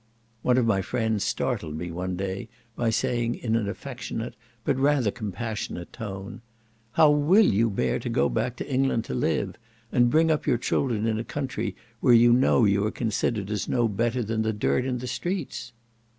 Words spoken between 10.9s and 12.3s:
in a country where